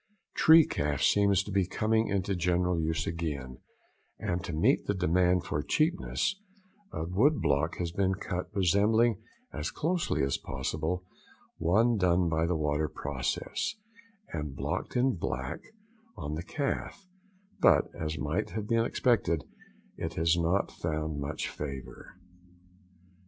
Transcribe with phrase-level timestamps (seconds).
[0.33, 3.59] Tree calf seems to be coming into general use again,
[4.17, 6.41] and to meet the demand for cheapness,
[6.91, 9.21] a wood block has been cut resembling
[9.53, 11.05] as closely as possible
[11.59, 13.75] one done by the water process,
[14.33, 15.59] and blocked in black
[16.17, 17.07] on the calf;
[17.59, 19.43] but, as might have been expected,
[19.97, 22.17] it has not found much favour.